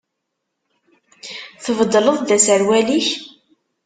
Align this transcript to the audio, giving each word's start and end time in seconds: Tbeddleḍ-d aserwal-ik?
Tbeddleḍ-d 1.63 2.29
aserwal-ik? 2.35 3.07